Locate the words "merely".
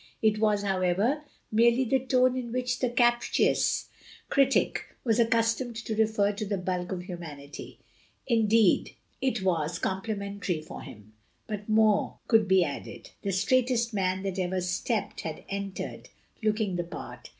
1.51-1.83